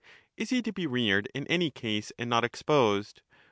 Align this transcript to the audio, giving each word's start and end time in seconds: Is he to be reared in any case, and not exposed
Is 0.35 0.49
he 0.49 0.63
to 0.63 0.73
be 0.73 0.87
reared 0.87 1.29
in 1.35 1.45
any 1.45 1.69
case, 1.69 2.11
and 2.17 2.27
not 2.27 2.43
exposed 2.43 3.21